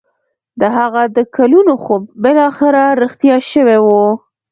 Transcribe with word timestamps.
د 0.59 0.63
هغه 0.77 1.03
د 1.15 1.17
کلونو 1.35 1.73
خوب 1.83 2.01
بالاخره 2.23 2.83
رښتيا 3.01 3.37
شوی 3.51 3.79
و. 3.85 3.87